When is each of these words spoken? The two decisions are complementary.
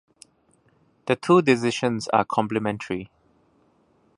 The 1.05 1.15
two 1.15 1.43
decisions 1.43 2.07
are 2.07 2.25
complementary. 2.25 3.11